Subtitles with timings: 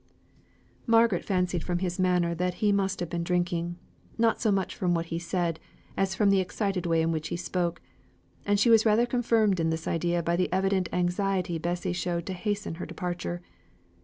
[0.87, 3.77] Margaret fancied from his manner that he must have been drinking,
[4.17, 5.59] not so much from what he said,
[5.95, 7.79] as from the excited way in which he spoke;
[8.43, 12.33] and she was rather confirmed in this idea by the evident anxiety Bessie showed to
[12.33, 13.43] hasten her departure.